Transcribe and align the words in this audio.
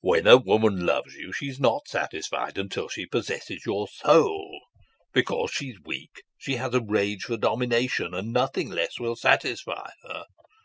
"When 0.00 0.26
a 0.26 0.36
woman 0.36 0.84
loves 0.84 1.14
you 1.14 1.32
she's 1.32 1.60
not 1.60 1.86
satisfied 1.86 2.58
until 2.58 2.88
she 2.88 3.06
possesses 3.06 3.64
your 3.64 3.86
soul. 3.86 4.62
Because 5.12 5.52
she's 5.52 5.80
weak, 5.84 6.24
she 6.36 6.56
has 6.56 6.74
a 6.74 6.80
rage 6.82 7.22
for 7.22 7.36
domination, 7.36 8.12
and 8.12 8.32
nothing 8.32 8.68
less 8.70 8.98
will 8.98 9.14
satisfy 9.14 9.90
her. 10.08 10.24